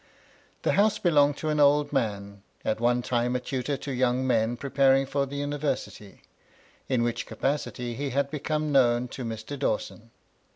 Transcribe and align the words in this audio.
The 0.63 0.71
house 0.71 0.97
belonged 0.97 1.37
to 1.37 1.49
an 1.49 1.59
old 1.59 1.93
man, 1.93 2.41
at 2.65 2.79
one 2.79 3.03
time 3.03 3.35
a 3.35 3.39
tutor 3.39 3.77
to 3.77 3.91
young 3.93 4.25
men 4.25 4.57
preparing 4.57 5.05
for 5.05 5.27
the 5.27 5.35
University, 5.35 6.23
in 6.89 7.03
which 7.03 7.27
capacity 7.27 7.93
he 7.93 8.09
had 8.09 8.31
become 8.31 8.71
known 8.71 9.09
to 9.09 9.23
Mr. 9.23 9.59
Dawson. 9.59 10.09